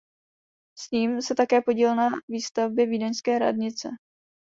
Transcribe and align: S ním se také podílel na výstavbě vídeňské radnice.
S 0.77 0.91
ním 0.91 1.21
se 1.21 1.35
také 1.35 1.61
podílel 1.61 1.95
na 1.95 2.09
výstavbě 2.29 2.85
vídeňské 2.85 3.39
radnice. 3.39 3.89